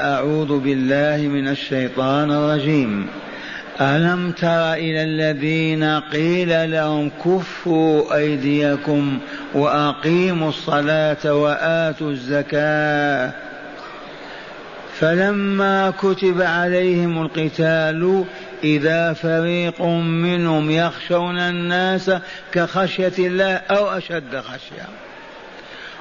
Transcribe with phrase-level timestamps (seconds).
[0.00, 3.06] أعوذ بالله من الشيطان الرجيم.
[3.80, 9.18] ألم تر إلى الذين قيل لهم كفوا أيديكم
[9.54, 13.32] وأقيموا الصلاة وآتوا الزكاة؟
[15.00, 18.24] فلما كتب عليهم القتال
[18.64, 22.10] إذا فريق منهم يخشون الناس
[22.52, 25.03] كخشية الله أو أشد خشية.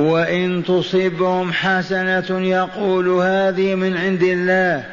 [0.00, 4.84] وإن تصبهم حسنة يقول هذه من عند الله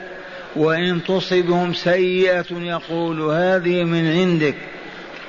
[0.55, 4.55] وإن تصبهم سيئة يقول هذه من عندك.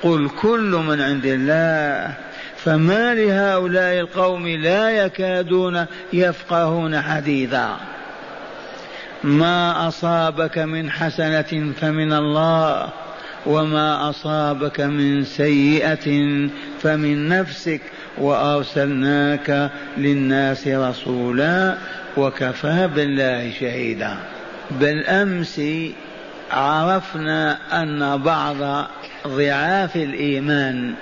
[0.03, 2.13] قل كل من عند الله.
[2.57, 7.77] فما لهؤلاء القوم لا يكادون يفقهون حديثا.
[9.23, 12.89] ما أصابك من حسنة فمن الله
[13.45, 16.07] وما أصابك من سيئة
[16.83, 17.81] فمن نفسك
[18.17, 21.75] وأرسلناك للناس رسولا
[22.17, 24.17] وكفى بالله شهيدا.
[24.71, 25.61] بالأمس
[26.51, 28.87] عرفنا أن بعض
[29.27, 30.93] ضعاف الإيمان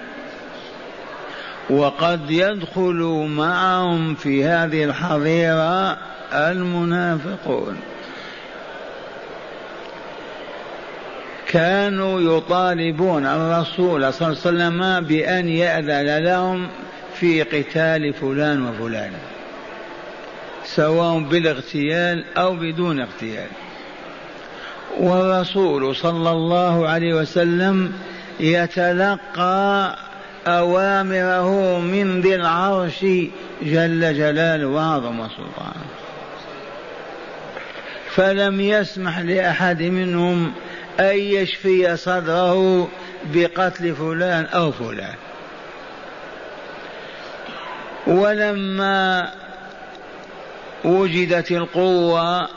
[1.70, 5.98] وقد يدخل معهم في هذه الحظيرة
[6.34, 7.78] المنافقون.
[11.58, 16.68] كانوا يطالبون الرسول صلى الله عليه وسلم بأن يأذن لهم
[17.20, 19.12] في قتال فلان وفلان
[20.66, 23.48] سواء بالاغتيال أو بدون اغتيال.
[25.00, 27.94] والرسول صلى الله عليه وسلم
[28.40, 29.96] يتلقى
[30.48, 33.02] أوامره من ذي العرش
[33.62, 35.86] جل جلاله وعظم سلطانه.
[38.10, 40.52] فلم يسمح لأحد منهم
[41.00, 42.88] أن يشفي صدره
[43.34, 45.16] بقتل فلان أو فلان.
[48.08, 49.32] ولما
[50.86, 52.48] وجدت القوة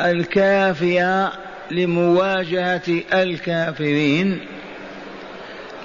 [0.00, 1.32] الكافية
[1.70, 4.40] لمواجهة الكافرين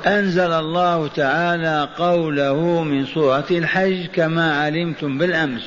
[0.07, 5.63] أنزل الله تعالى قوله من سورة الحج كما علمتم بالأمس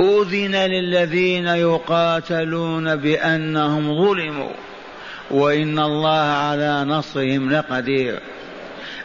[0.00, 4.52] أذن للذين يقاتلون بأنهم ظلموا
[5.30, 8.20] وإن الله على نصرهم لقدير.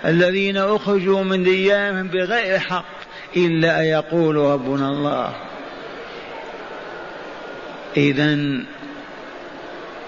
[0.05, 2.97] الذين أخرجوا من ديارهم بغير حق
[3.37, 5.35] إلا أن يقولوا ربنا الله.
[7.97, 8.37] إذا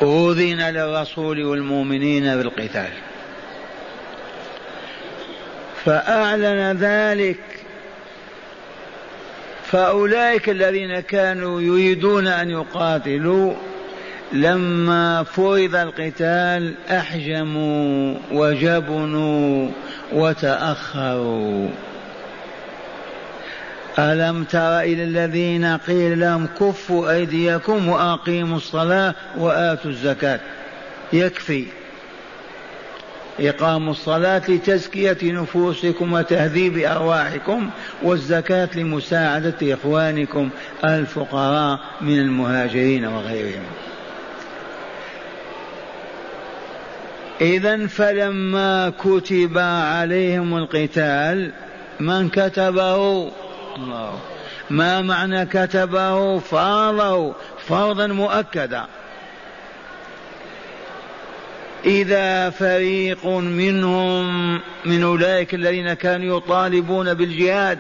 [0.02, 2.92] أذن للرسول والمؤمنين بالقتال.
[5.86, 7.40] فأعلن ذلك.
[9.72, 13.54] فأولئك الذين كانوا يريدون أن يقاتلوا
[14.34, 19.70] لما فرض القتال أحجموا وجبنوا
[20.14, 21.70] وتأخروا.
[24.00, 30.40] ألم تر إلى الذين قيل لهم كفوا أيديكم وأقيموا الصلاة وآتوا الزكاة.
[31.14, 31.66] يكفي
[33.40, 37.70] إقام الصلاة لتزكية نفوسكم وتهذيب أرواحكم
[38.04, 40.50] والزكاة لمساعدة إخوانكم
[40.84, 43.64] الفقراء من المهاجرين وغيرهم.
[47.42, 51.52] إذا فلما كتب عليهم القتال
[52.00, 53.32] من كتبه؟
[53.76, 54.20] الله.
[54.70, 57.34] ما معنى كتبه؟ فرضه
[57.68, 58.86] فرضا مؤكدا.
[61.86, 64.54] إذا فريق منهم
[64.86, 67.80] من أولئك الذين كانوا يطالبون بالجهاد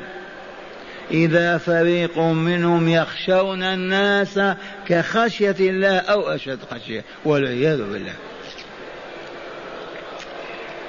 [1.11, 4.39] إذا فريق منهم يخشون الناس
[4.87, 8.13] كخشية الله أو أشد خشية والعياذ بالله.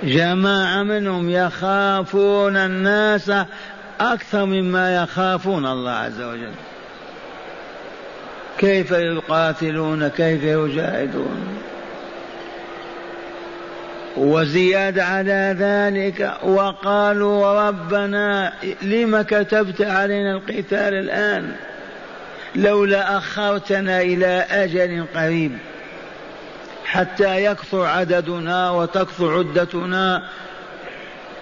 [0.02, 3.32] جماعة منهم يخافون الناس
[4.00, 6.52] أكثر مما يخافون الله عز وجل.
[8.58, 11.58] كيف يقاتلون؟ كيف يجاهدون؟
[14.16, 18.52] وزيادة على ذلك وقالوا ربنا
[18.82, 21.52] لم كتبت علينا القتال الآن؟
[22.56, 25.52] لولا أخرتنا إلى أجل قريب.
[26.90, 30.22] حتى يكثر عددنا وتكثر عدتنا.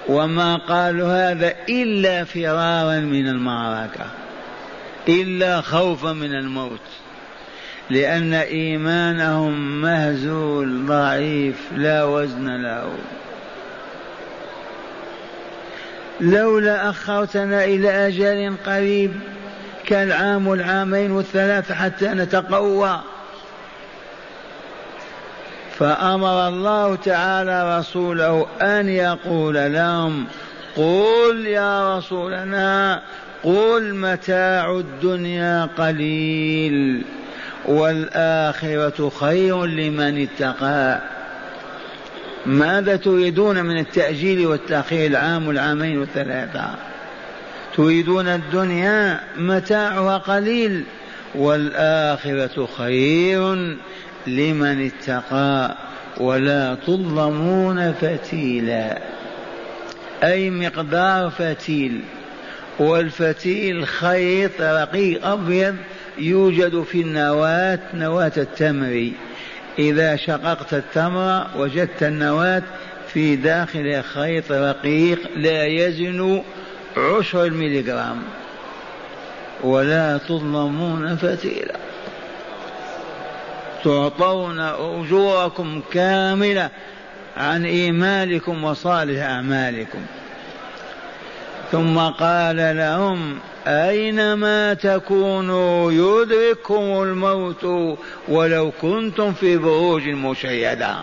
[0.09, 4.07] وما قالوا هذا إلا فرارا من المعركة
[5.09, 6.81] إلا خوفا من الموت.
[7.91, 12.93] لأن إيمانهم مهزول ضعيف لا وزن له.
[16.21, 19.13] لولا أخرتنا إلى أجل قريب
[19.87, 23.01] كالعام والعامين والثلاثة حتى نتقوى.
[25.79, 30.27] فأمر الله تعالى رسوله أن يقول لهم
[30.77, 33.03] قل يا رسولنا
[33.43, 37.03] قل متاع الدنيا قليل
[37.67, 41.01] والآخرة خير لمن اتقى.
[42.47, 46.71] ماذا تريدون من التأجيل والتأخير العام والعامين والثلاثة؟
[47.77, 50.85] تريدون الدنيا متاعها قليل
[51.35, 53.77] والآخرة خير
[54.37, 55.77] لمن اتقى
[56.17, 58.99] ولا تظلمون فتيلا.
[60.23, 62.01] أي مقدار فتيل.
[62.79, 65.77] والفتيل خيط رقيق أبيض
[66.19, 69.11] يوجد في النواة نواة التمر.
[69.79, 72.63] إذا شققت التمر وجدت النواة
[73.13, 76.43] في داخل خيط رقيق لا يزن
[76.97, 78.23] عشر الميليغرام
[79.65, 81.88] ولا تظلمون فتيلا.
[83.89, 86.71] تعطون أجوركم كاملة
[87.37, 89.99] عن إيمانكم وصالح أعمالكم.
[91.73, 97.97] ثم قال لهم أينما تكونوا يدرككم الموت
[98.29, 100.97] ولو كنتم في بروج مشيدة.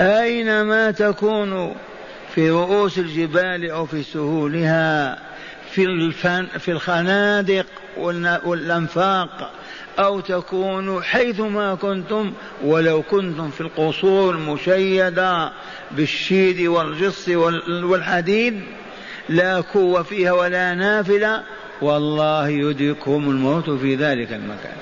[0.00, 1.74] أينما تكونوا
[2.34, 5.18] في رؤوس الجبال أو في سهولها
[5.72, 7.66] في, الفن في الخنادق
[8.44, 9.52] والأنفاق
[9.98, 12.32] أو تكونوا حيثما كنتم
[12.64, 15.52] ولو كنتم في القصور المشيدة
[15.90, 17.28] بالشيد والجص
[17.68, 18.62] والحديد
[19.28, 21.42] لا كو فيها ولا نافلة
[21.82, 24.76] والله يدركهم الموت في ذلك المكان.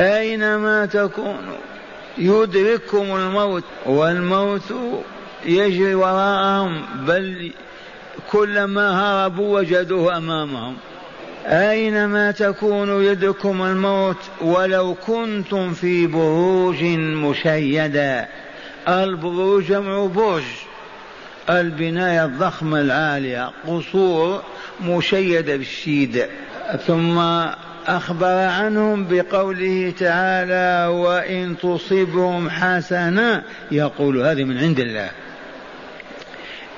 [0.00, 1.56] أينما تكونوا
[2.18, 4.74] يدرككم الموت والموت
[5.46, 7.52] يجري وراءهم بل
[8.32, 10.76] كلما هربوا وجدوه أمامهم.
[11.46, 18.28] أينما تكونوا يدركم الموت ولو كنتم في بروج مشيدة؟
[18.88, 20.42] البروج جمع برج.
[21.50, 24.42] البناية الضخمة العالية قصور
[24.84, 26.26] مشيدة بالشيد.
[26.86, 27.18] ثم
[27.86, 35.10] أخبر عنهم بقوله تعالى وإن تصبهم حسنة يقول هذه من عند الله.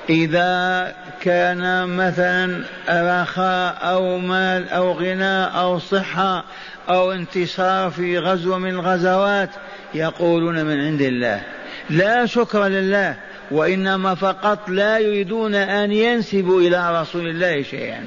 [0.09, 6.43] إذا كان مثلا رخاء أو مال أو غنى أو صحة
[6.89, 9.49] أو انتصار في غزوة من الغزوات
[9.93, 11.41] يقولون من عند الله
[11.89, 13.15] لا شكر لله
[13.51, 18.05] وإنما فقط لا يريدون أن ينسبوا إلى رسول الله شيئا.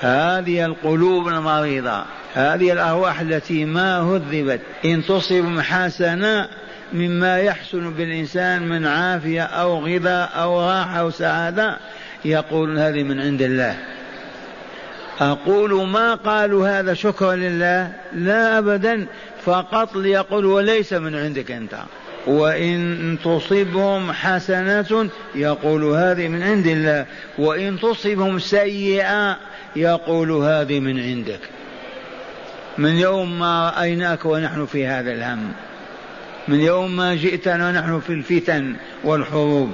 [0.00, 2.02] هذه القلوب المريضة
[2.34, 6.48] هذه الأرواح التي ما هذبت إن تصب حسنة
[6.94, 11.76] مما يحسن بالإنسان من عافية أو غذاء أو راحة أو سعادة
[12.24, 13.76] يقول هذه من عند الله.
[15.20, 19.06] أقول ما قالوا هذا شكرا لله؟ لا أبدا.
[19.44, 21.74] فقط ليقول وليس من عندك أنت.
[22.26, 27.06] وإن تصبهم حسنة يقول هذه من عند الله.
[27.38, 29.36] وإن تصبهم سيئة
[29.76, 31.40] يقول هذه من عندك.
[32.78, 35.52] من يوم ما رأيناك ونحن في هذا الهم.
[36.48, 39.72] من يوم ما جئتنا ونحن في الفتن والحروب.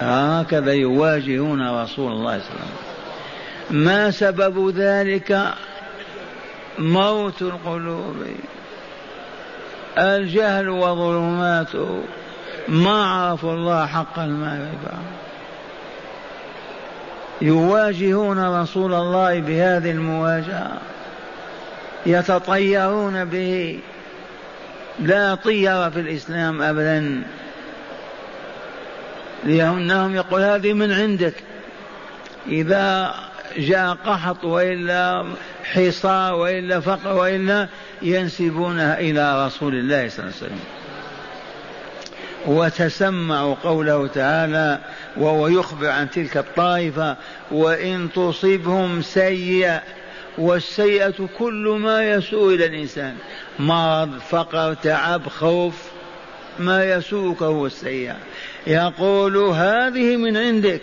[0.00, 3.84] هكذا يواجهون رسول الله صلى الله عليه وسلم.
[3.84, 5.54] ما سبب ذلك؟
[6.78, 8.16] موت القلوب.
[9.98, 12.02] الجهل وظلماته
[12.68, 14.98] ما عرفوا الله حق المعرفة
[17.40, 20.91] يواجهون رسول الله بهذه المواجهة.
[22.06, 23.80] يتطيرون به.
[24.98, 27.22] لا طير في الإسلام أبدا.
[29.44, 31.34] لأنهم يقول هذه من عندك.
[32.46, 33.14] إذا
[33.56, 35.24] جاء قحط وإلا
[35.64, 37.68] حصار وإلا فقر وإلا
[38.02, 40.60] ينسبونها إلى رسول الله صلى الله عليه وسلم.
[42.46, 44.78] وتسمعوا قوله تعالى
[45.16, 47.16] وهو يخبر عن تلك الطائفة
[47.50, 49.82] وإن تصبهم سيئة
[50.38, 53.14] والسيئة كل ما يسوء إلى الإنسان.
[53.58, 55.74] مرض فقر تعب خوف
[56.58, 58.16] ما يسوءك هو السيئة.
[58.66, 60.82] يقول هذه من عندك.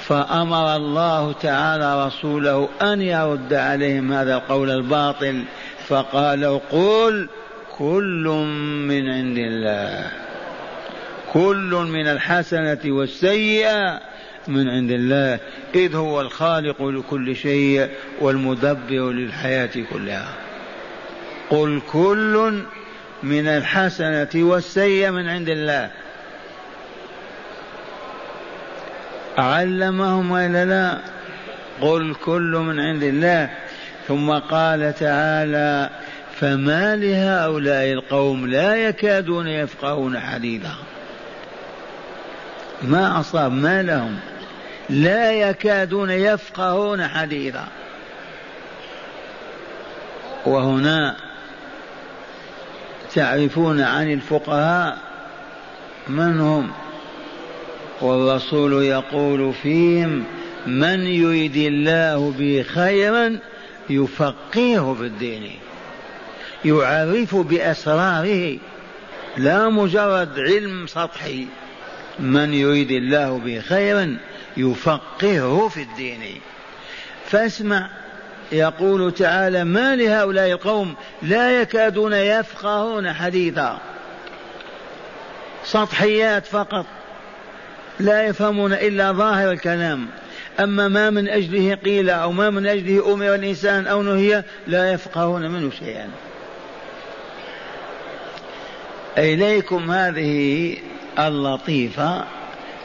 [0.00, 5.44] فأمر الله تعالى رسوله أن يرد عليهم هذا القول الباطل.
[5.88, 7.28] فقال قل
[7.78, 8.44] كل
[8.88, 10.10] من عند الله.
[11.32, 14.13] كل من الحسنة والسيئة.
[14.48, 15.38] من عند الله
[15.74, 17.88] إذ هو الخالق لكل شيء
[18.20, 20.28] والمدبر للحياة كلها.
[21.50, 22.62] قل كل
[23.22, 25.90] من الحسنة والسيئة من عند الله.
[29.38, 30.98] علمهم وإلا لا؟
[31.80, 33.50] قل كل من عند الله.
[34.08, 35.90] ثم قال تعالى
[36.40, 40.74] فما لهؤلاء القوم لا يكادون يفقهون حديثا.
[42.82, 44.16] ما أصاب؟ ما لهم؟
[44.88, 47.68] لا يكادون يفقهون حديثا.
[50.46, 51.16] وهنا
[53.14, 54.98] تعرفون عن الفقهاء
[56.08, 56.70] من هم.
[58.00, 60.24] والرسول يقول فيهم
[60.66, 63.38] من يريد الله به خيرا
[63.90, 65.50] يفقهه في الدين.
[66.64, 68.58] يعرف بأسراره.
[69.36, 71.46] لا مجرد علم سطحي.
[72.18, 74.16] من يريد الله به خيرا
[74.56, 76.40] يفقهه في الدين.
[77.26, 77.90] فاسمع
[78.52, 83.78] يقول تعالى ما لهؤلاء القوم لا يكادون يفقهون حديثا.
[85.64, 86.86] سطحيات فقط
[88.00, 90.06] لا يفهمون إلا ظاهر الكلام.
[90.60, 95.50] أما ما من أجله قيل أو ما من أجله أمر الإنسان أو نهي لا يفقهون
[95.50, 96.10] منه شيئا.
[99.18, 100.76] إليكم هذه
[101.18, 102.24] اللطيفة.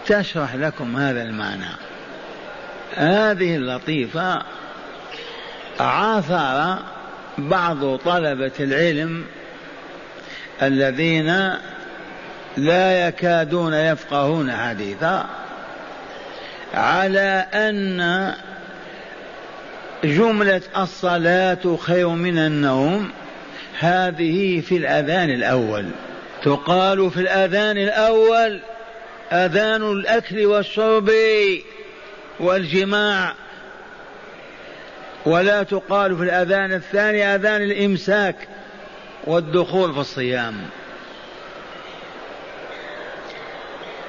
[0.06, 1.70] تشرح لكم هذا المعنى.
[2.96, 4.42] هذه اللطيفة
[5.80, 6.78] عاثر
[7.38, 9.26] بعض طلبة العلم
[10.62, 11.54] الذين
[12.58, 15.26] لا يكادون يفقهون حديثا
[16.74, 18.34] على أن
[20.04, 23.12] جملة الصلاة خير من النوم
[23.80, 25.86] هذه في الأذان الأول.
[26.44, 28.60] تقال في الأذان الأول
[29.32, 31.12] أذان الأكل والشرب
[32.40, 33.34] والجماع.
[35.26, 38.36] ولا تقال في الأذان الثاني أذان الإمساك
[39.24, 40.56] والدخول في الصيام.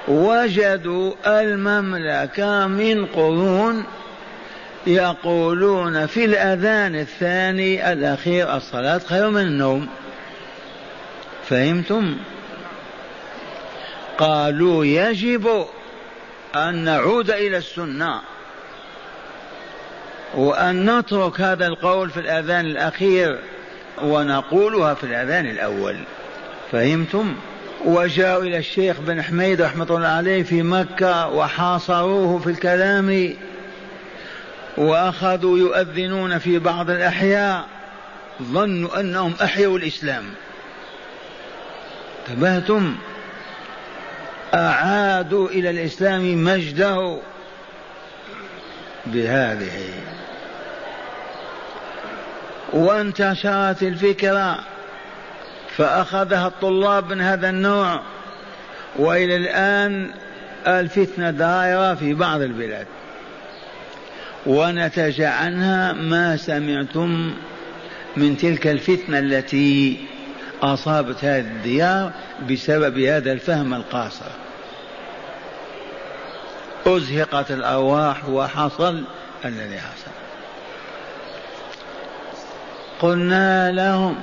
[0.08, 3.84] وجدوا المملكة من قرون
[4.86, 9.88] يقولون في الأذان الثاني الأخير الصلاة خير من النوم.
[11.48, 12.16] فهمتم؟
[14.20, 15.66] قالوا يجب
[16.56, 18.20] أن نعود إلى السنة.
[20.34, 23.38] وأن نترك هذا القول في الأذان الأخير
[24.02, 25.96] ونقولها في الأذان الأول.
[26.72, 27.34] فهمتم؟
[27.84, 33.36] وجاءوا إلى الشيخ بن حميد رحمة الله عليه في مكة وحاصروه في الكلام
[34.76, 37.68] وأخذوا يؤذنون في بعض الأحياء.
[38.42, 40.24] ظنوا أنهم أحيوا الإسلام.
[42.28, 42.94] انتبهتم؟
[45.20, 47.18] أعادوا إلى الإسلام مجده
[49.06, 49.90] بهذه.
[52.72, 54.58] وانتشرت الفكرة
[55.76, 58.00] فأخذها الطلاب من هذا النوع
[58.96, 60.10] وإلى الآن
[60.66, 62.86] الفتنة دائرة في بعض البلاد.
[64.46, 67.34] ونتج عنها ما سمعتم
[68.16, 69.96] من تلك الفتنة التي
[70.62, 72.12] أصابت هذه الديار
[72.50, 74.50] بسبب هذا الفهم القاصر.
[76.87, 79.04] أزهقت الأرواح وحصل
[79.44, 80.10] الذي حصل.
[83.00, 84.16] قلنا لهم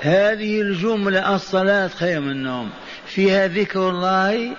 [0.00, 2.70] هذه الجملة الصلاة خير من النوم.
[3.06, 4.52] فيها ذكر الله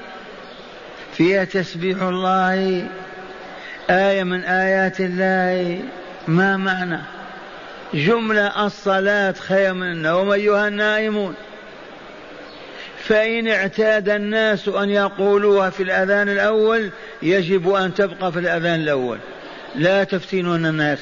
[1.14, 2.88] فيها تسبيح الله
[3.90, 5.82] آية من آيات الله.
[6.28, 7.00] ما معنى؟
[7.94, 11.36] جملة الصلاة خير من النوم أيها النائمون.
[13.08, 16.90] فإن اعتاد الناس أن يقولوها في الأذان الأول
[17.22, 19.20] يجب أن تبقى في الأذان الأول.
[19.76, 21.00] لا تفتنون الناس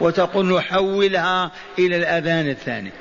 [0.00, 2.92] وتقول نحولها إلى الأذان الثاني.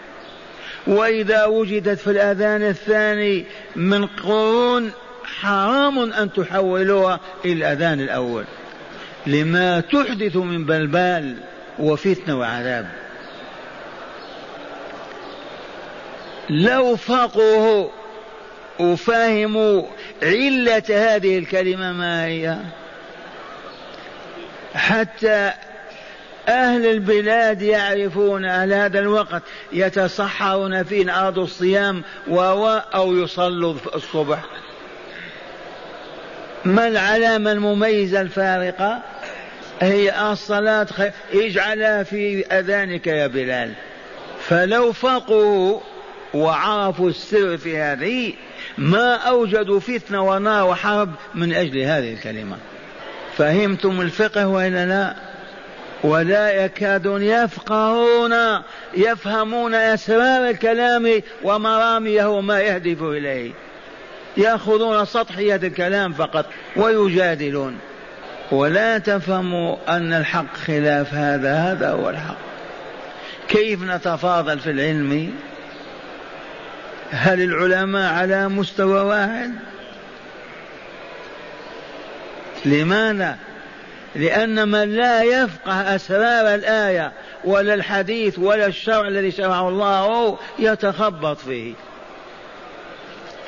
[0.87, 4.91] وإذا وجدت في الأذان الثاني من قرون
[5.23, 8.45] حرام أن تحولوها إلى الأذان الأول.
[9.27, 11.35] لما تحدث من بلبال
[11.79, 12.87] وفتنة وعذاب.
[16.49, 17.89] لو فقهوا
[18.79, 19.83] وفهموا
[20.23, 22.57] علة هذه الكلمة ما هي؟
[24.75, 25.51] حتى
[26.47, 29.41] أهل البلاد يعرفون أهل هذا الوقت
[29.73, 34.39] يتصحرون في أرض الصيام وهو أو يصلوا الصبح.
[36.65, 39.01] ما العلامة المميزة الفارقة؟
[39.81, 41.11] هي الصلاة خير.
[41.33, 43.73] اجعلها في أذانك يا بلال.
[44.47, 45.79] فلو فقوا
[46.33, 48.33] وعرفوا السر في هذه
[48.77, 52.57] ما أوجدوا فتنة ونار وحرب من أجل هذه الكلمة.
[53.37, 55.15] فهمتم الفقه وإلا لا؟
[56.03, 58.33] ولا يكادون يفقهون
[58.93, 63.51] يفهمون أسرار الكلام ومراميه وما يهدف إليه.
[64.37, 67.77] يأخذون سطحية الكلام فقط ويجادلون.
[68.51, 72.37] ولا تفهموا أن الحق خلاف هذا هذا هو الحق.
[73.47, 75.33] كيف نتفاضل في العلم؟
[77.15, 79.51] هل العلماء على مستوى واحد؟
[82.65, 83.37] لماذا؟
[84.15, 87.11] لأن من لا يفقه أسرار الآية
[87.43, 91.73] ولا الحديث ولا الشرع الذي شرعه الله يتخبط فيه.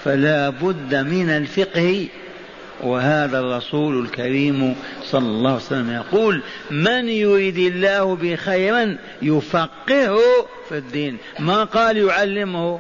[0.03, 2.07] فلا بد من الفقه
[2.83, 10.19] وهذا الرسول الكريم صلى الله عليه وسلم يقول من يريد الله بخيرا يفقهه
[10.69, 11.17] في الدين.
[11.39, 12.79] ما قال يعلمه؟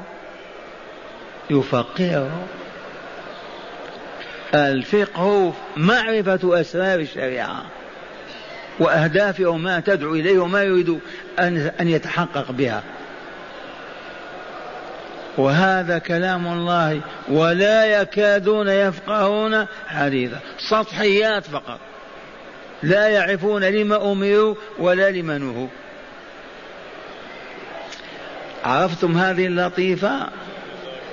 [1.49, 2.47] يفقهه.
[4.53, 7.65] الفقه معرفة أسرار الشريعة
[8.79, 10.99] وأهدافه ما تدعو إليه وما يريد
[11.39, 12.83] أن يتحقق بها.
[15.37, 20.39] وهذا كلام الله ولا يكادون يفقهون حديثا.
[20.69, 21.79] سطحيات فقط.
[22.83, 25.67] لا يعرفون لما أمروا ولا لما نهوا.
[28.65, 30.27] عرفتم هذه اللطيفة؟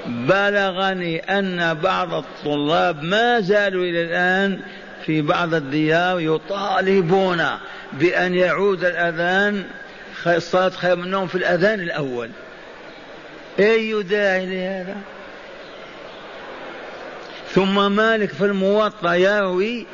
[0.06, 4.60] بلغني أن بعض الطلاب ما زالوا إلى الآن
[5.06, 7.44] في بعض الديار يطالبون
[7.92, 9.64] بأن يعود الأذان
[10.26, 12.30] الصلاة خير من النوم في الأذان الأول.
[13.58, 14.96] أي داعي لهذا؟
[17.48, 19.86] ثم مالك في الموطأ يروي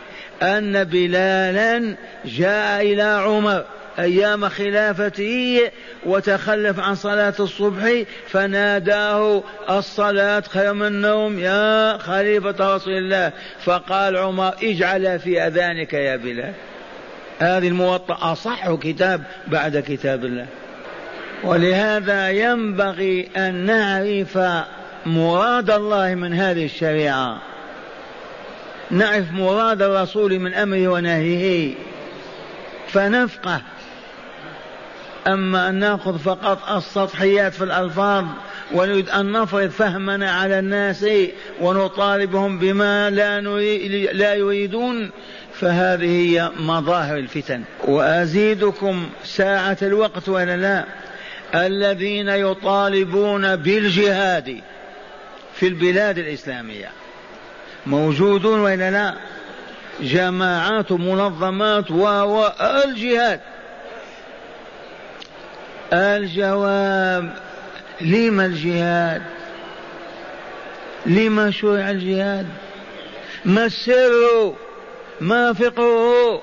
[0.42, 3.64] أن بلالا جاء إلى عمر.
[3.98, 5.70] أيام خلافته
[6.06, 13.32] وتخلف عن صلاة الصبح فناداه الصلاة خير من النوم يا خليفة رسول الله.
[13.64, 16.52] فقال عمر اجعل في أذانك يا بلال.
[17.38, 20.46] هذه الموطأ أصح كتاب بعد كتاب الله.
[21.44, 24.38] ولهذا ينبغي أن نعرف
[25.06, 27.38] مراد الله من هذه الشريعة.
[28.90, 31.74] نعرف مراد الرسول من أمره ونهيه.
[32.88, 33.60] فنفقه
[35.26, 38.24] أما أن نأخذ فقط السطحيات في الألفاظ
[38.72, 41.06] ونريد أن نفرض فهمنا على الناس
[41.60, 43.40] ونطالبهم بما لا,
[44.12, 45.10] لا يريدون
[45.54, 47.62] فهذه هي مظاهر الفتن.
[47.84, 50.84] وأزيدكم ساعة الوقت ولا لا.
[51.54, 54.60] الذين يطالبون بالجهاد
[55.54, 56.90] في البلاد الإسلامية
[57.86, 59.14] موجودون ولا لا.
[60.00, 63.40] جماعات منظمات والجهاد
[65.92, 67.30] الجواب
[68.00, 69.22] لما الجهاد؟
[71.06, 72.46] لما شرع الجهاد؟
[73.44, 74.54] ما السر؟
[75.20, 76.42] ما فقهه؟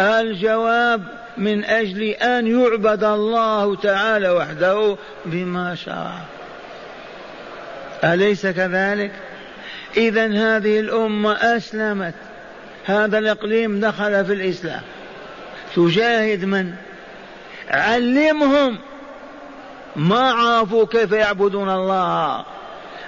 [0.00, 1.02] الجواب
[1.36, 6.20] من أجل أن يعبد الله تعالى وحده بما شرع
[8.04, 9.12] أليس كذلك؟
[9.96, 12.14] اذا هذه الأمة أسلمت.
[12.84, 14.82] هذا الإقليم دخل في الإسلام.
[15.76, 16.74] تجاهد من؟
[17.70, 18.78] علمهم
[19.96, 22.44] ما عرفوا كيف يعبدون الله.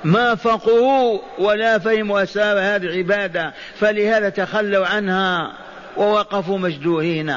[0.04, 5.52] ما فقهوا ولا فهموا أسرار هذه العبادة فلهذا تخلوا عنها
[5.96, 7.34] ووقفوا مجدوهين.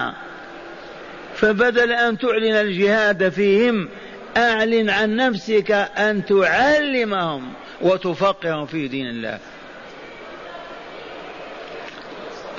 [1.36, 3.90] فبدل أن تعلن الجهاد فيهم
[4.38, 9.40] أعلن عن نفسك أن تعلمهم وتفقههم في دين الله.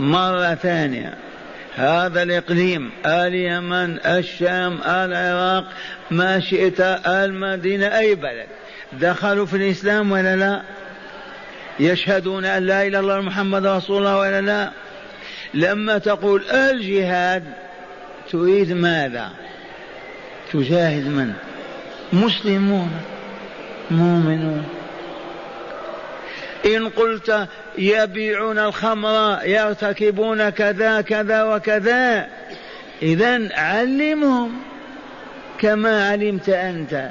[0.00, 1.29] مرة ثانية.
[1.76, 5.64] هذا الإقليم اليمن الشام العراق
[6.10, 8.46] ما شئت المدينة أي بلد.
[8.92, 10.62] دخلوا في الإسلام ولا لا؟
[11.80, 14.70] يشهدون أن لا إله إلا الله محمد رسول الله ولا لا؟
[15.54, 17.44] لما تقول الجهاد
[18.30, 19.30] تريد ماذا؟
[20.52, 21.32] تجاهد من؟
[22.12, 22.90] مسلمون
[23.90, 24.79] مؤمنون.
[26.66, 32.26] إن قلت يبيعون الخمر يرتكبون كذا كذا وكذا
[33.02, 34.52] إذا علمهم
[35.58, 37.08] كما علمت أنت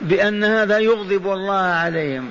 [0.00, 2.28] بأن هذا يغضب الله عليهم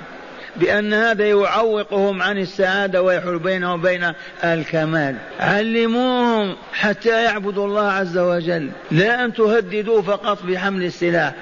[0.56, 5.16] بأن هذا يعوقهم عن السعادة ويحول بينهم وبين الكمال.
[5.40, 11.34] علموهم حتى يعبدوا الله عز وجل لا أن تهددوا فقط بحمل السلاح.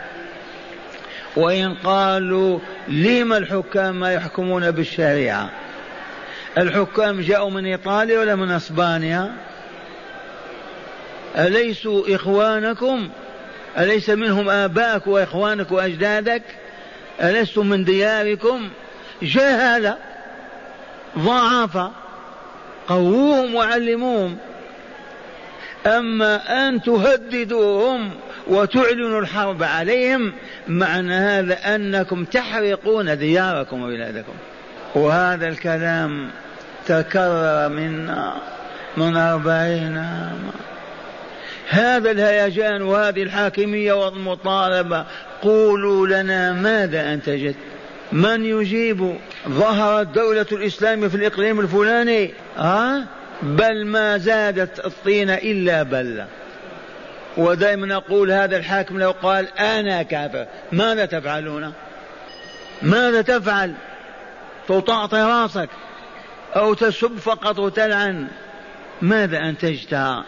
[1.38, 5.50] وإن قالوا لما الحكام ما يحكمون بالشريعة؟
[6.58, 9.36] الحكام جاءوا من إيطاليا ولا من أسبانيا؟
[11.38, 13.10] أليسوا إخوانكم؟
[13.78, 16.43] أليس منهم آباءك وإخوانك وأجدادك؟
[17.21, 18.69] ألستم من دياركم؟
[19.21, 19.95] جهل
[21.19, 21.78] ضعف
[22.88, 24.38] قووهم وعلموهم.
[25.88, 28.12] أما أن تهددوهم
[28.47, 30.34] وتعلنوا الحرب عليهم
[30.67, 34.34] معنى هذا أنكم تحرقون دياركم وبلادكم.
[34.95, 36.30] وهذا الكلام
[36.86, 38.34] تكرر منا
[38.97, 40.52] من أربعين عاما.
[41.69, 45.06] هذا الهيجان وهذه الحاكمية والمطالبة.
[45.41, 47.56] قولوا لنا ماذا أنتجت
[48.12, 49.15] من يجيب
[49.50, 53.04] ظهرت دولة الإسلام في الإقليم الفلاني؟ ها؟
[53.41, 56.28] بل ما زادت الطين إلا بلة.
[57.38, 61.73] ودائما نقول هذا الحاكم لو قال أنا كافر ماذا تفعلون؟
[62.82, 63.73] ماذا تفعل؟
[64.67, 65.69] تطاطي راسك
[66.56, 68.28] أو تسب فقط وتلعن
[69.02, 70.23] ماذا أنتجتها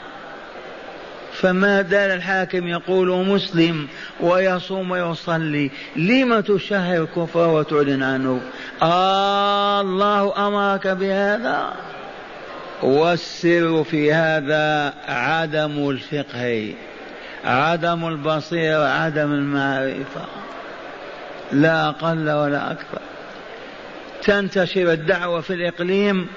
[1.33, 3.87] فما دال الحاكم يقول مسلم
[4.19, 8.41] ويصوم ويصلي لم تشهر الكفر وتعلن عنه؟
[8.81, 11.73] آه الله أمرك بهذا.
[12.83, 16.73] والسر في هذا عدم الفقه
[17.45, 20.21] عدم البصيرة عدم المعرفة.
[21.51, 23.01] لا أقل ولا أكثر
[24.23, 26.27] تنتشر الدعوة في الإقليم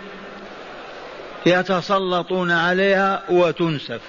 [1.46, 4.00] يتسلطون عليها وتنسف.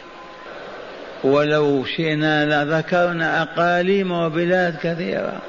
[1.23, 5.41] ولو شئنا لذكرنا أقاليم وبلاد كثيرة.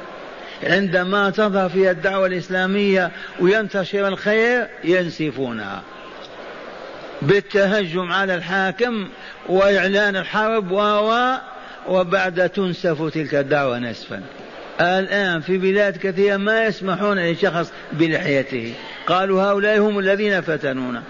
[0.62, 5.82] عندما تظهر فيها الدعوة الإسلامية وينتشر الخير ينسفونها.
[7.22, 9.08] بالتهجم على الحاكم
[9.48, 11.34] وإعلان الحرب و
[11.88, 14.22] وبعد تنسف تلك الدعوة نسفا.
[14.80, 18.74] الآن في بلاد كثيرة ما يسمحون لشخص بلحيته.
[19.06, 21.02] قالوا هؤلاء هم الذين فتنونا.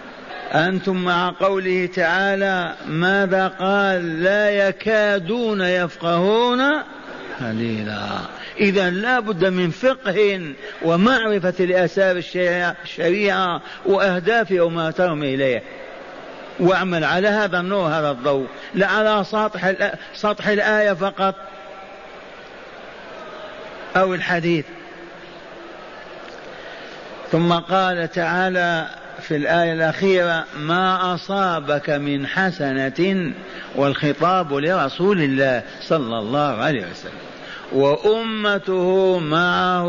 [0.52, 6.60] أنتم مع قوله تعالى ماذا قال لا يكادون يفقهون
[7.40, 8.08] قليلا.
[8.60, 12.22] إذا لا بد من فقه ومعرفة لآثار
[12.84, 15.62] الشريعة وأهدافها وما ترمي إليه.
[16.60, 19.72] واعمل على هذا النور هذا الضوء لا على سطح
[20.14, 21.34] سطح الآية فقط
[23.96, 24.64] أو الحديث.
[27.32, 28.86] ثم قال تعالى
[29.20, 33.32] في الآية الأخيرة ما أصابك من حسنة
[33.76, 37.12] والخطاب لرسول الله صلى الله عليه وسلم
[37.72, 39.86] وأمته معه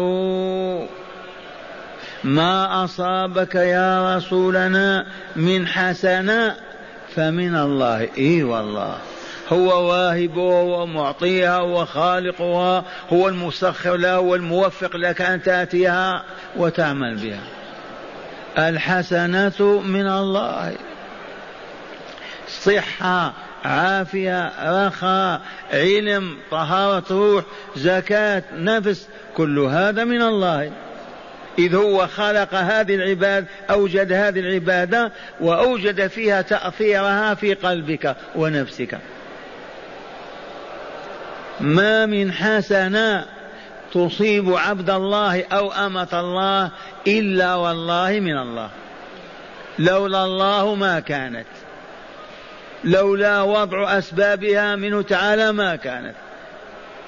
[2.25, 6.55] ما أصابك يا رسولنا من حسنة
[7.15, 8.09] فمن الله.
[8.17, 8.97] إي والله.
[9.49, 12.83] هو واهبها ومعطيها وخالقها
[13.13, 16.23] هو المسخر لها والموفق لك أن تأتيها
[16.57, 17.43] وتعمل بها.
[18.69, 20.75] الحسنة من الله.
[22.47, 23.33] صحة
[23.65, 24.51] عافية
[24.87, 25.41] رخاء
[25.73, 27.43] علم طهارة روح
[27.75, 30.71] زكاة نفس كل هذا من الله.
[31.59, 38.97] إذ هو خلق هذه العباد أوجد هذه العبادة وأوجد فيها تأثيرها في قلبك ونفسك.
[41.59, 43.25] ما من حسنة
[43.93, 46.71] تصيب عبد الله أو أمة الله
[47.07, 48.69] إلا والله من الله.
[49.79, 51.47] لولا الله ما كانت.
[52.83, 56.15] لولا وضع أسبابها منه تعالى ما كانت.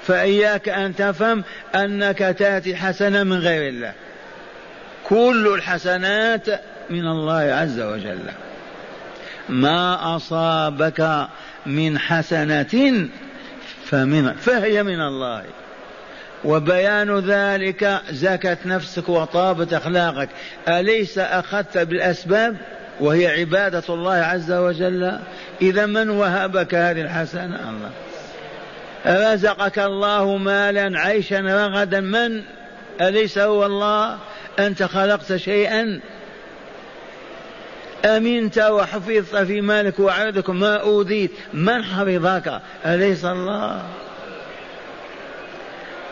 [0.02, 3.92] فإياك أن تفهم أنك تأتي حسنة من غير الله.
[5.08, 6.46] كل الحسنات
[6.90, 8.18] من الله عز وجل.
[9.48, 11.28] ما أصابك
[11.66, 13.08] من حسنة
[13.84, 15.42] فمن فهي من الله.
[16.44, 20.28] وبيان ذلك زكت نفسك وطابت أخلاقك.
[20.68, 22.56] أليس أخذت بالأسباب؟
[23.00, 25.18] وهي عبادة الله عز وجل.
[25.62, 27.90] إذا من وهبك هذه الحسنة؟ الله.
[29.06, 32.00] رزقك الله مالا عيشا رغدا.
[32.00, 32.42] من؟
[33.00, 34.18] أليس هو الله؟
[34.58, 36.00] أنت خلقت شيئا.
[38.04, 41.30] أمنت وحفظت في مالك وعرضك ما أوذيت.
[41.54, 43.82] من حفظك؟ أليس الله؟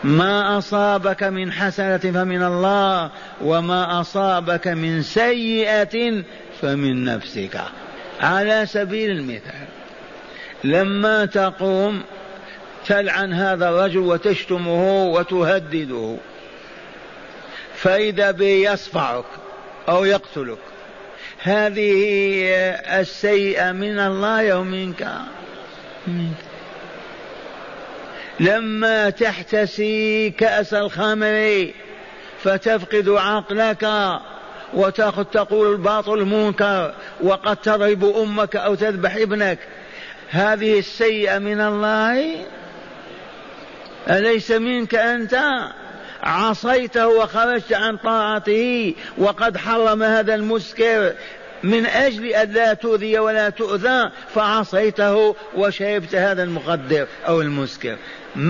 [0.03, 6.23] ما أصابك من حسنة فمن الله وما أصابك من سيئة
[6.61, 7.61] فمن نفسك.
[8.21, 9.67] على سبيل المثال
[10.63, 12.01] لما تقوم
[12.85, 16.15] تلعن هذا الرجل وتشتمه وتهدده
[17.77, 19.25] فإذا به يصفعك
[19.89, 20.57] أو يقتلك.
[21.43, 22.49] هذه
[22.99, 25.07] السيئة من الله أو منك
[28.39, 31.67] لما تحتسي كأس الخمر
[32.43, 33.89] فتفقد عقلك
[34.73, 39.59] وتأخذ تقول الباطل المنكر وقد تضرب أمك أو تذبح ابنك.
[40.29, 42.45] هذه السيئة من الله.
[44.09, 45.39] أليس منك أنت؟
[46.27, 51.13] عصيته وخرجت عن طاعته وقد حرم هذا المسكر
[51.63, 57.97] من أجل أن لا تؤذي ولا تؤذى فعصيته وشربت هذا المخدر أو المسكر.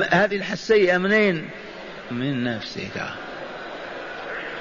[0.10, 1.50] هذه السيئة منين؟
[2.12, 3.02] من نفسك.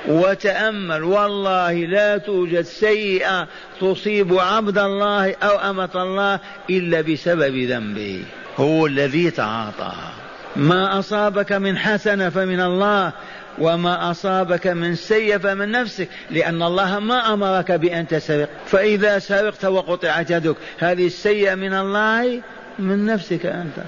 [0.09, 3.49] وتأمل والله لا توجد سيئة
[3.81, 8.25] تصيب عبد الله أو أمة الله إلا بسبب ذنبه.
[8.57, 10.26] هو الذي تعاطاها
[10.57, 13.13] ما أصابك من حسنة فمن الله
[13.59, 20.31] وما أصابك من سيء فمن نفسك لأن الله ما أمرك بأن تسرق فإذا سرقت وقطعت
[20.31, 22.43] يدك هذه السيئة من الله
[22.79, 23.85] من نفسك أنت.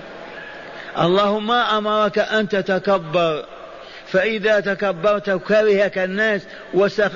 [0.99, 3.45] الله ما أمرك أن تتكبر
[4.07, 6.43] فإذا تكبرت كرهك الناس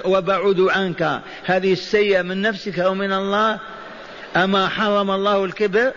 [0.05, 3.59] وبعدوا عنك هذه السيئة من نفسك أو من الله؟
[4.37, 5.93] أما حرم الله الكبر؟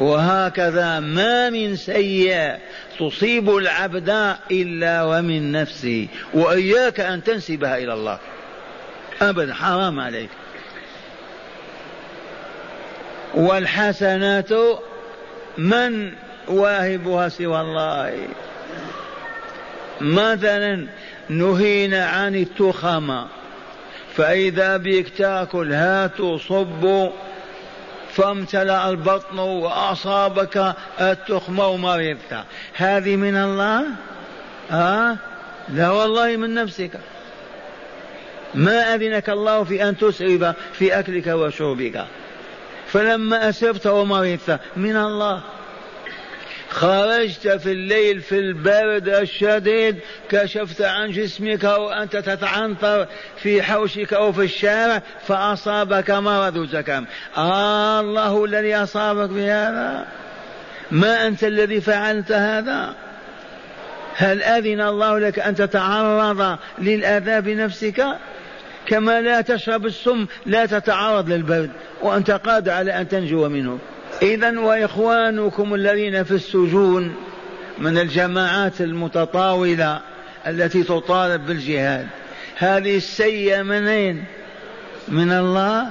[0.00, 2.58] وهكذا ما من سيئة
[2.98, 8.18] تصيب العبد إلا ومن نفسه وإياك أن تنسبها إلى الله.
[9.22, 10.30] أبدا حرام عليك.
[13.34, 14.50] والحسنات
[15.58, 16.12] من
[16.48, 18.28] واهبها سوى الله؟
[20.00, 20.86] مثلا
[21.28, 23.26] نهينا عن التخمة.
[24.16, 27.10] فإذا بك تأكل هاتوا صبوا
[28.20, 33.84] فامتلأ البطن وأصابك التخمة ومرضت هذه من الله؟
[34.70, 35.16] ها؟
[35.68, 36.90] لا والله من نفسك.
[38.54, 42.04] ما أذنك الله في أن تسرف في أكلك وشربك.
[42.86, 45.42] فلما أسرفت ومرضت من الله.
[46.70, 49.96] خرجت في الليل في البرد الشديد
[50.28, 53.06] كشفت عن جسمك وأنت تتعنطر
[53.36, 57.06] في حوشك أو في الشارع فأصابك مرض زكام
[57.36, 60.06] آه الله الذي أصابك بهذا؟
[60.90, 62.94] ما أنت الذي فعلت هذا؟
[64.14, 68.06] هل أذن الله لك أن تتعرض للأذى بنفسك؟
[68.86, 71.70] كما لا تشرب السم لا تتعرض للبرد
[72.02, 73.78] وأنت قادر على أن تنجو منه.
[74.22, 77.14] إذا وإخوانكم الذين في السجون
[77.78, 80.00] من الجماعات المتطاولة
[80.46, 82.06] التي تطالب بالجهاد
[82.56, 84.24] هذه السيئة منين؟
[85.08, 85.90] من الله؟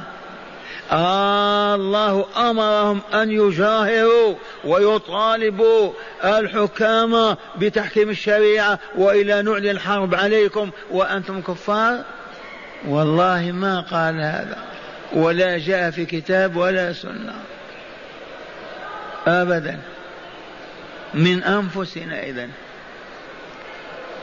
[0.92, 5.92] آه الله أمرهم أن يجاهروا ويطالبوا
[6.24, 12.04] الحكام بتحكيم الشريعة وإلى نعلن الحرب عليكم وأنتم كفار؟
[12.88, 14.58] والله ما قال هذا
[15.14, 17.34] ولا جاء في كتاب ولا سنة.
[19.30, 19.80] أبدا.
[21.14, 22.48] من أنفسنا إذا.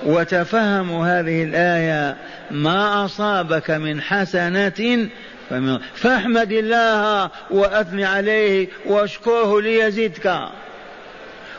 [0.05, 2.17] وتفهموا هذه الآية
[2.51, 5.09] ما أصابك من حسنة
[5.51, 10.39] فمن فاحمد الله وأثن عليه واشكره ليزدك.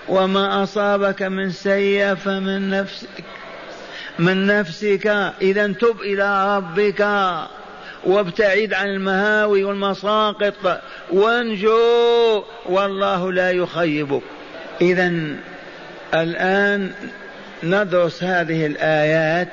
[0.08, 3.24] وما أصابك من سيئة فمن نفسك
[4.20, 5.34] من نفسك.
[5.42, 7.02] إذا تب إلى ربك.
[8.04, 10.82] وابتعد عن المهاوي والمساقط
[11.12, 14.22] وانجو والله لا يخيبك
[14.82, 15.14] اذا
[16.14, 16.92] الآن
[17.64, 19.50] ندرس هذه الآيات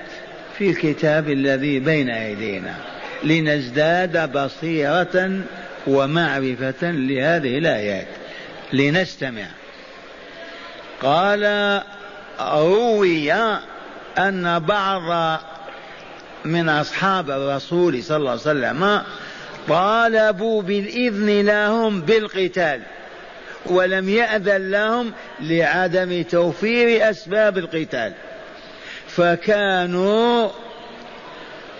[0.58, 2.74] في الكتاب الذي بين أيدينا
[3.24, 5.40] لنزداد بصيرة
[5.86, 8.06] ومعرفة لهذه الآيات.
[8.72, 9.46] لنستمع.
[11.02, 11.82] قال
[12.40, 13.32] روي
[14.18, 15.40] أن بعض
[16.44, 19.02] من أصحاب الرسول صلى الله عليه وسلم
[19.68, 22.80] طالبوا بالإذن لهم بالقتال
[23.66, 28.12] ولم يأذن لهم لعدم توفير أسباب القتال
[29.08, 30.48] فكانوا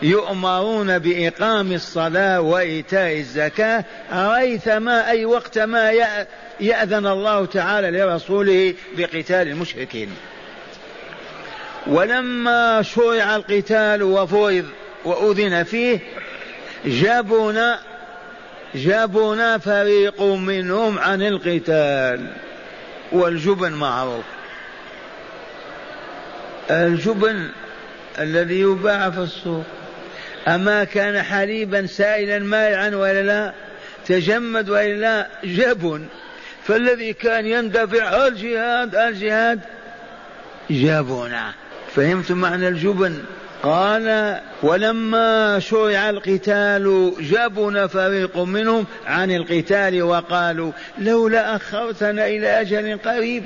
[0.02, 5.92] يؤمرون بإقام الصلاة وإيتاء الزكاة ريثما أي وقت ما
[6.60, 10.10] يأذن الله تعالى لرسوله بقتال المشركين.
[11.86, 14.64] ولما شرع القتال وفرض
[15.04, 15.98] وأذن فيه
[16.86, 17.78] جابونا
[18.74, 22.26] جابونا فريق منهم عن القتال.
[23.12, 24.24] والجبن معروف.
[26.70, 27.48] الجبن
[28.18, 29.64] الذي يباع في السوق.
[30.48, 33.52] أما كان حليبا سائلا مائعا ولا لا؟
[34.06, 36.06] تجمد ولا لا؟ جبن.
[36.64, 39.60] فالذي كان يندفع الجهاد الجهاد
[40.70, 41.54] جابونا.
[41.96, 43.18] فهمتم معنى الجبن.
[43.62, 53.44] قال ولما شرع القتال جبن فريق منهم عن القتال وقالوا لولا أخرتنا إلى أجل قريب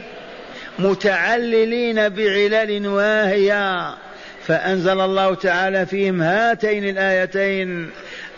[0.79, 3.95] متعللين بعلل واهية.
[4.47, 7.91] فأنزل الله تعالى فيهم هاتين الآيتين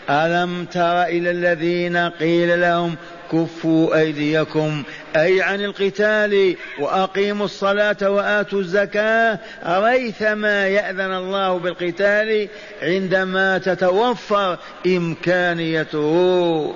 [0.09, 2.95] ألم تر إلى الذين قيل لهم
[3.31, 4.83] كفوا أيديكم
[5.15, 9.39] أي عن القتال وأقيموا الصلاة وآتوا الزكاة.
[9.65, 12.47] ريثما يأذن الله بالقتال
[12.81, 16.75] عندما تتوفر إمكانيته.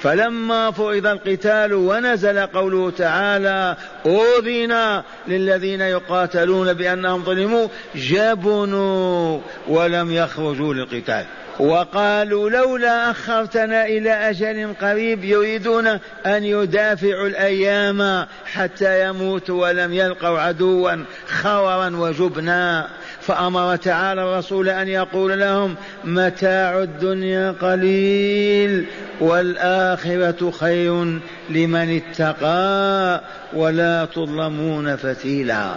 [0.00, 11.24] فلما فرض القتال ونزل قوله تعالى أذن للذين يقاتلون بأنهم ظلموا جبنوا ولم يخرجوا للقتال.
[11.58, 15.86] وقالوا لولا أخرتنا إلى أجل قريب يريدون
[16.26, 21.04] أن يدافعوا الأيام حتى يموتوا ولم يلقوا عدوا
[21.42, 22.88] خورا وجبنا.
[23.20, 28.86] فأمر تعالى الرسول أن يقول لهم متاع الدنيا قليل
[29.20, 33.20] والآخرة خير لمن اتقى
[33.52, 35.72] ولا تظلمون فتيلا.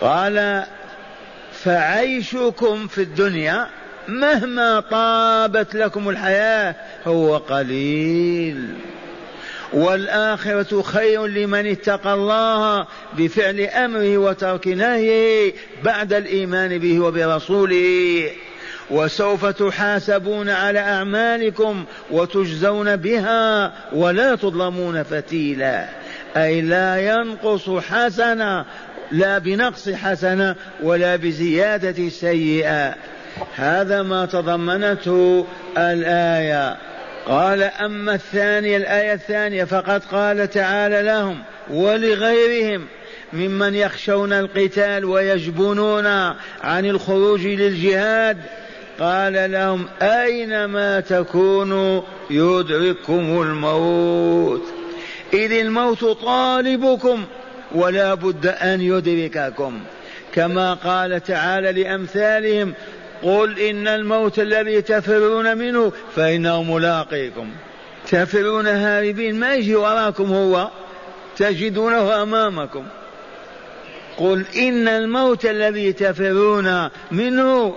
[0.00, 0.64] قال
[1.52, 3.66] فعيشكم في الدنيا
[4.08, 6.74] مهما طابت لكم الحياة
[7.06, 8.74] هو قليل.
[9.72, 12.86] والآخرة خير لمن اتقى الله
[13.18, 15.52] بفعل أمره وترك نهيه
[15.84, 18.30] بعد الإيمان به وبرسوله.
[18.90, 25.88] وسوف تحاسبون على أعمالكم وتجزون بها ولا تظلمون فتيلا.
[26.36, 28.64] أي لا ينقص حسنة
[29.10, 32.94] لا بنقص حسنة ولا بزيادة سيئة.
[33.56, 35.46] هذا ما تضمنته
[35.78, 36.76] الآية.
[37.26, 41.38] قال أما الثانية الآية الثانية فقد قال تعالى لهم
[41.70, 42.86] ولغيرهم
[43.32, 46.06] ممن يخشون القتال ويجبنون
[46.62, 48.38] عن الخروج للجهاد.
[49.00, 54.62] قال لهم أينما تكونوا يدرككم الموت؟
[55.32, 57.24] إذ الموت طالبكم
[57.72, 59.80] ولا بد أن يدرككم.
[60.34, 62.74] كما قال تعالى لأمثالهم
[63.22, 67.50] قل إن الموت الذي تفرون منه فإنه ملاقيكم.
[68.10, 70.68] تفرون هاربين ما يجي وراكم هو؟
[71.36, 72.84] تجدونه أمامكم.
[74.16, 77.76] قل إن الموت الذي تفرون منه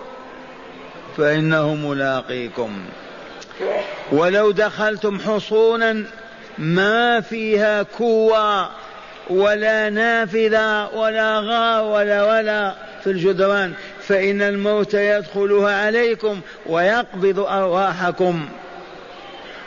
[1.18, 2.80] فإنه ملاقيكم.
[4.12, 6.04] ولو دخلتم حصونا
[6.58, 8.70] ما فيها كوى
[9.30, 18.50] ولا نافذة ولا غار ولا ولا في الجدران فإن الموت يدخلها عليكم ويقبض أرواحكم.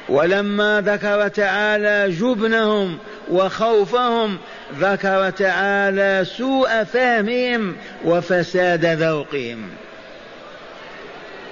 [0.09, 2.99] ولما ذكر تعالى جبنهم
[3.31, 4.39] وخوفهم
[4.79, 9.69] ذكر تعالى سوء فهمهم وفساد ذوقهم.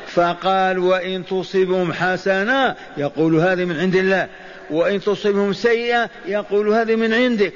[0.06, 4.28] فقال وإن تصبهم حسنة يقول هذه من عند الله
[4.70, 7.52] وإن تصبهم سيئة يقول هذه من عندك.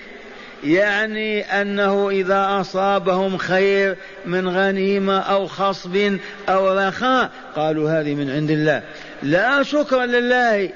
[0.66, 8.50] يعني أنه إذا أصابهم خير من غنيمة أو خصب أو رخاء قالوا هذه من عند
[8.50, 8.82] الله.
[9.22, 10.70] لا شكرا لله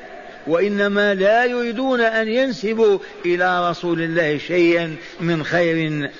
[0.46, 6.11] وإنما لا يريدون أن ينسبوا إلى رسول الله شيئا من خير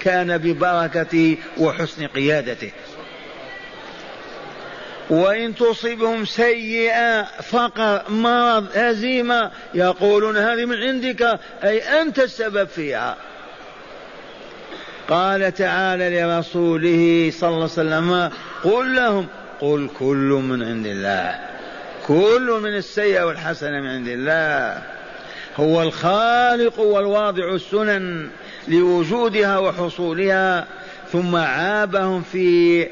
[0.00, 2.70] كان ببركته وحسن قيادته.
[5.10, 13.16] وإن تصبهم سيئة فقر مرض هزيمة يقولون هذه من عندك أي أنت السبب فيها.
[15.08, 18.30] قال تعالى لرسوله صلى الله عليه وسلم
[18.64, 19.26] قل لهم
[19.60, 21.40] قل كل من عند الله.
[22.06, 24.82] كل من السيئة والحسنة من عند الله.
[25.56, 28.28] هو الخالق والواضع السنن
[28.68, 30.66] لوجودها وحصولها
[31.12, 32.86] ثم عابهم في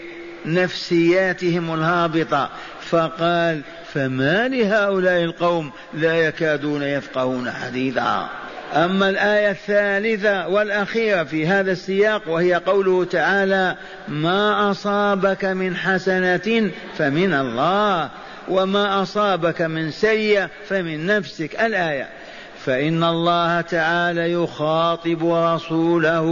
[0.47, 2.49] نفسياتهم الهابطة.
[2.81, 3.61] فقال
[3.93, 8.29] فما لهؤلاء القوم لا يكادون يفقهون حديثا.
[8.75, 13.77] أما الآية الثالثة والأخيرة في هذا السياق وهي قوله تعالى
[14.09, 18.11] ما أصابك من حسنة فمن الله
[18.49, 21.61] وما أصابك من سيئة فمن نفسك.
[21.61, 22.09] الآية
[22.65, 26.29] فإن الله تعالى يخاطب رسوله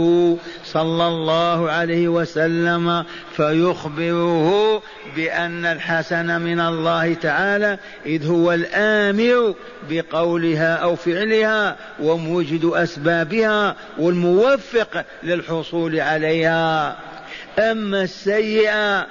[0.65, 4.81] صلى الله عليه وسلم فيخبره
[5.15, 9.53] بأن الحسن من الله تعالى إذ هو الآمر
[9.89, 16.97] بقولها أو فعلها وموجد أسبابها والموفق للحصول عليها.
[17.59, 19.07] أما السيئة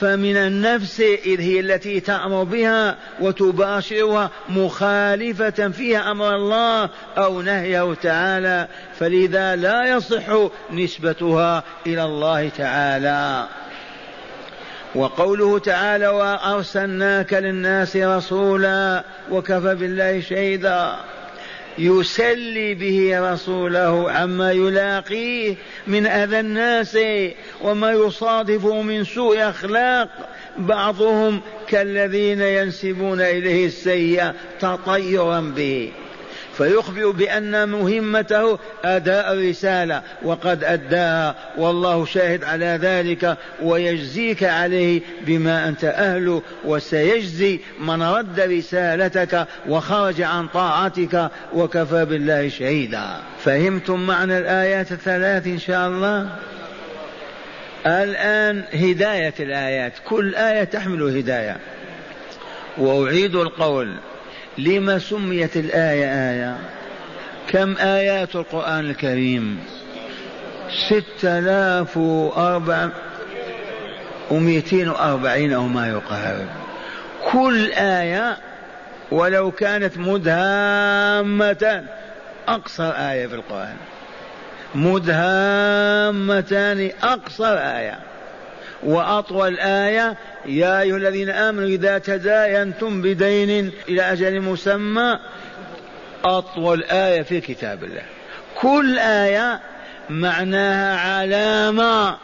[0.00, 8.68] فمن النفس إذ هي التي تأمر بها وتباشرها مخالفة فيها أمر الله أو نهيه تعالى
[8.98, 13.46] فلذا لا يصح نسبتها إلى الله تعالى.
[14.94, 20.96] وقوله تعالى وأرسلناك للناس رسولا وكفى بالله شهيدا.
[21.78, 25.54] يسلي به رسوله عما يلاقيه
[25.86, 26.98] من أذى الناس
[27.62, 30.08] وما يصادفه من سوء أخلاق.
[30.58, 35.92] بعضهم كالذين ينسبون إليه السيئة تطيرا به.
[36.58, 41.34] فيخبر بأن مهمته أداء الرسالة وقد أداها.
[41.56, 50.48] والله شاهد على ذلك ويجزيك عليه بما أنت أهله وسيجزي من رد رسالتك وخرج عن
[50.48, 53.06] طاعتك وكفى بالله شهيدا.
[53.44, 56.28] فهمتم معنى الآيات الثلاث إن شاء الله؟
[57.86, 59.92] الآن هداية الآيات.
[60.04, 61.56] كل آية تحمل هداية.
[62.78, 63.96] وأعيد القول.
[64.58, 66.58] لما سميت الآية آية؟
[67.48, 69.58] كم آيات القرآن الكريم؟
[70.86, 72.88] ستة آلاف وأربع
[74.30, 76.48] ومئتين وأربعين أو ما يقارب
[77.32, 78.36] كل آية
[79.10, 81.84] ولو كانت مدهامة
[82.48, 83.76] أقصر آية في القرآن.
[84.74, 86.30] مدهامتان
[87.02, 87.98] أقصر آية.
[88.84, 90.16] وأطول آية
[90.46, 95.18] يا أيها الذين آمنوا إذا تداينتم بدين إلى أجل مسمى
[96.24, 98.02] أطول آية في كتاب الله.
[98.60, 99.60] كل آية
[100.10, 102.16] معناها علامة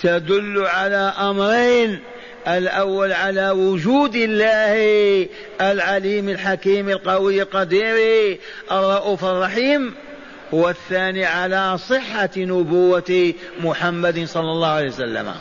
[0.00, 2.00] تدل على أمرين.
[2.48, 5.28] الأول على وجود الله
[5.60, 8.38] العليم الحكيم القوي القدير
[8.72, 9.94] الرؤوف الرحيم
[10.52, 15.34] والثاني على صحة نبوة محمد صلى الله عليه وسلم.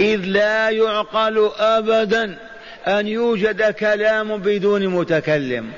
[0.00, 2.38] إذ لا يعقل أبدا
[2.86, 5.70] أن يوجد كلام بدون متكلم.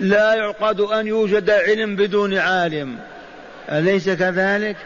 [0.00, 2.98] لا يعقد أن يوجد علم بدون عالم.
[3.72, 4.76] أليس كذلك؟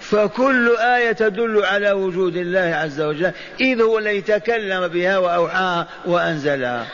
[0.00, 6.86] فكل آية تدل على وجود الله عز وجل إذ هو الذي تكلم بها وأوحاها وأنزلها.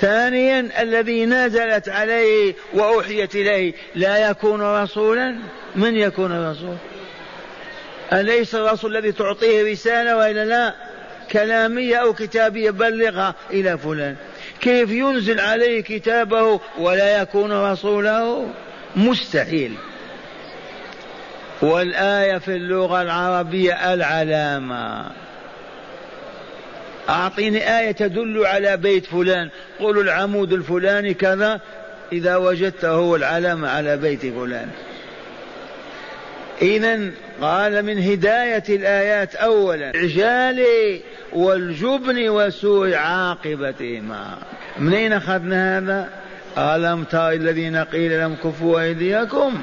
[0.00, 5.36] ثانيا الذي نزلت عليه وأوحيت إليه لا يكون رسولا؟
[5.76, 6.76] من يكون رسول؟
[8.12, 10.74] أليس الرسول الذي تعطيه رسالة وإلا لا؟
[11.32, 14.16] كلامية أو كتابية؟ بلغها إلى فلان.
[14.60, 18.48] كيف ينزل عليه كتابه ولا يكون رسوله؟
[18.96, 19.74] مستحيل.
[21.62, 25.10] والآية في اللغة العربية العلامة.
[27.08, 29.50] أعطيني آية تدل على بيت فلان.
[29.78, 31.60] قولوا العمود الفلاني كذا.
[32.12, 34.70] إذا وجدته هو العلامة على بيت فلان.
[36.62, 40.66] إذا قال من هداية الآيات أولا العجال
[41.32, 44.38] والجبن وسوء عاقبتهما.
[44.78, 46.08] منين أخذنا هذا؟
[46.58, 49.58] ألم تر الذين قيل لهم كفوا أيديكم.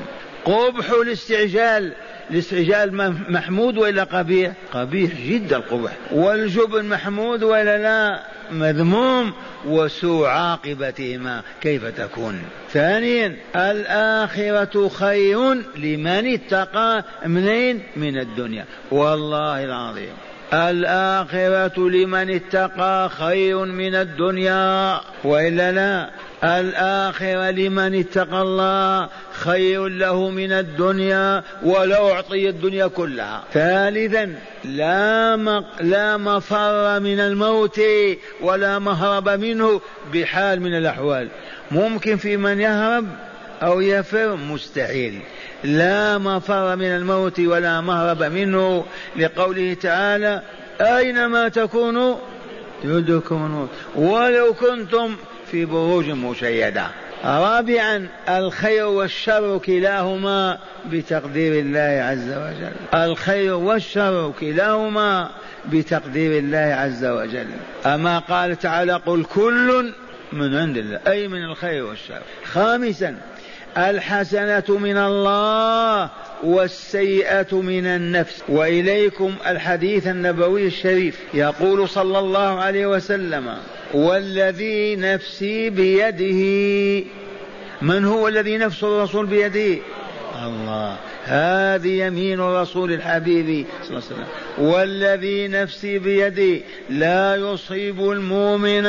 [0.45, 1.93] قبح الاستعجال.
[2.31, 5.91] الاستعجال محمود ولا قبيح؟ قبيح جدا القبح.
[6.11, 9.33] والجبن محمود ولا لا؟ مذموم.
[9.65, 11.41] وسوء عاقبتهما.
[11.61, 18.65] كيف تكون؟ ثانيا الآخرة خير لمن اتقى منين؟ من الدنيا.
[18.91, 20.13] والله العظيم.
[20.53, 24.99] الآخرة لمن اتقى خير من الدنيا.
[25.23, 26.09] وإلا لا؟
[26.43, 33.43] الآخرة لمن اتقى الله خير له من الدنيا ولو أعطي الدنيا كلها.
[33.53, 35.63] ثالثا لا.
[35.81, 37.81] لا مفر من الموت
[38.41, 39.81] ولا مهرب منه
[40.13, 41.27] بحال من الأحوال.
[41.71, 43.05] ممكن في من يهرب
[43.63, 45.19] أو يفر مستحيل.
[45.63, 48.85] لا مفر من الموت ولا مهرب منه.
[49.15, 50.41] لقوله تعالى
[50.81, 52.15] أينما تكونوا
[52.83, 53.69] يدركم الموت.
[53.95, 55.15] ولو كنتم
[55.53, 56.87] في بروج مشيدة.
[57.25, 60.57] رابعا الخير والشر كلاهما
[60.91, 63.01] بتقدير الله عز وجل.
[63.03, 65.29] الخير والشر كلاهما
[65.65, 67.47] بتقدير الله عز وجل.
[67.85, 69.93] أما قال تعالى قل كل
[70.33, 72.21] من عند الله أي من الخير والشر.
[72.45, 73.15] خامسا
[73.77, 76.09] الحسنة من الله
[76.43, 78.43] والسيئة من النفس.
[78.49, 81.19] وإليكم الحديث النبوي الشريف.
[81.33, 83.57] يقول صلى الله عليه وسلم
[83.93, 87.05] والذي نفسي بيده.
[87.81, 89.81] من هو الذي نفس الرسول بيده؟
[90.43, 90.97] الله.
[91.25, 94.27] هذه يمين الرسول الحبيب صلى الله عليه وسلم.
[94.57, 98.85] والذي نفسي بيدي لا يصيب المؤمن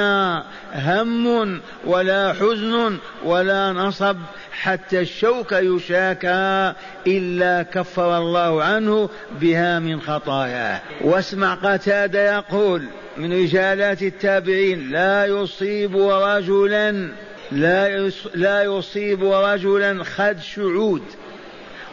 [0.74, 4.16] هم ولا حزن ولا نصب.
[4.54, 6.72] حتى الشوك يشاكى
[7.06, 9.08] إلا كفر الله عنه
[9.40, 12.84] بها من خطاياه واسمع قتادة يقول
[13.16, 17.08] من رجالات التابعين لا يصيب رجلا
[17.52, 21.02] لا لا يصيب رجلا خد شعود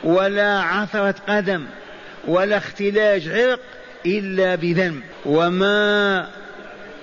[0.03, 1.65] ولا عثرة قدم
[2.27, 3.59] ولا اختلاج عرق
[4.05, 5.01] إلا بذنب.
[5.25, 6.27] وما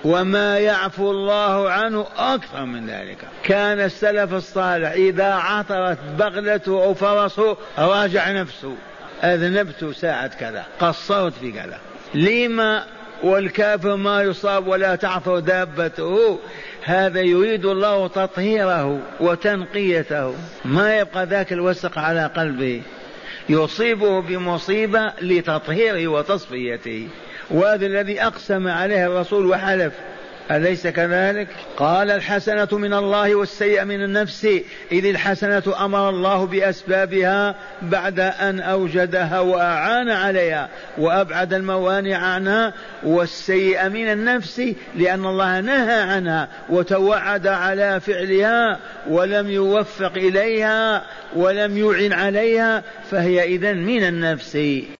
[0.03, 3.17] وما يعفو الله عنه أكثر من ذلك.
[3.43, 8.75] كان السلف الصالح إذا عثرت بغلته أو فرسه راجع نفسه.
[9.23, 11.77] أذنبت ساعة كذا قصرت في كذا.
[12.13, 12.83] لما
[13.23, 16.39] والكافر ما يصاب ولا تعثر دابته
[16.83, 20.35] هذا يريد الله تطهيره وتنقيته.
[20.65, 22.81] ما يبقى ذاك الوسق على قلبه.
[23.49, 27.07] يصيبه بمصيبة لتطهيره وتصفيته.
[27.51, 29.93] وهذا الذي أقسم عليه الرسول وحلف.
[30.51, 31.47] أليس كذلك؟
[31.77, 34.47] قال الحسنة من الله والسيئة من النفس.
[34.91, 42.73] إذ الحسنة أمر الله بأسبابها بعد أن أوجدها وأعان عليها وأبعد الموانع عنها
[43.03, 44.61] والسيئة من النفس
[44.95, 48.79] لأن الله نهى عنها وتوعد على فعلها
[49.09, 51.03] ولم يوفق إليها
[51.35, 54.57] ولم يعن عليها فهي إذا من النفس.